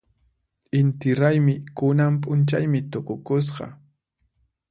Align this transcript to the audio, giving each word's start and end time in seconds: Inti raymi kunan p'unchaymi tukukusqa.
Inti 0.79 1.09
raymi 1.19 1.55
kunan 1.81 2.13
p'unchaymi 2.25 2.79
tukukusqa. 2.95 3.65